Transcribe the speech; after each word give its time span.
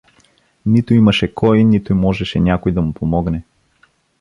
Нито 0.65 0.93
имаше 0.93 1.33
кой, 1.33 1.63
нито 1.63 1.95
можеше 1.95 2.39
някой 2.39 2.71
да 2.71 2.81
му 2.81 2.93
помогне. 2.93 3.43